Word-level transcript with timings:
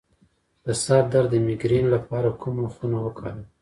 د 0.65 0.67
سر 0.83 1.03
درد 1.13 1.29
د 1.33 1.35
میګرین 1.47 1.85
لپاره 1.95 2.29
کومه 2.41 2.65
خونه 2.73 2.97
وکاروم؟ 3.01 3.39